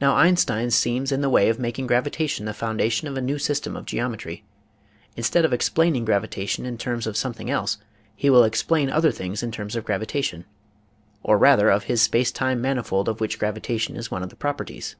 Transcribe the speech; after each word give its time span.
Now 0.00 0.14
Einstein 0.14 0.70
seems 0.70 1.12
in 1.12 1.20
the 1.20 1.28
way 1.28 1.50
of 1.50 1.58
making 1.58 1.88
gravita 1.88 2.26
tion 2.26 2.46
the 2.46 2.54
foundation 2.54 3.06
of 3.06 3.18
a 3.18 3.20
new 3.20 3.36
system 3.38 3.76
of 3.76 3.84
geometry. 3.84 4.42
In 5.14 5.22
stead 5.22 5.44
of 5.44 5.52
explaining" 5.52 6.06
gravitation 6.06 6.64
in 6.64 6.78
terms 6.78 7.06
of 7.06 7.18
some 7.18 7.34
thing 7.34 7.50
else 7.50 7.76
he 8.16 8.30
will 8.30 8.44
explain 8.44 8.88
other 8.88 9.12
things 9.12 9.42
in 9.42 9.52
terms 9.52 9.76
of 9.76 9.84
THE 9.84 9.92
WEIGHT 9.92 9.96
OF 9.96 10.00
LIGHT 10.00 10.14
93 10.14 10.20
gravitation, 10.20 10.44
or 11.22 11.36
rather 11.36 11.68
of 11.68 11.84
his 11.84 12.00
space 12.00 12.32
time 12.32 12.62
manifold 12.62 13.10
of 13.10 13.20
which 13.20 13.38
gravitation 13.38 13.94
is 13.94 14.10
one 14.10 14.22
of 14.22 14.30
the 14.30 14.36
properties. 14.36 14.96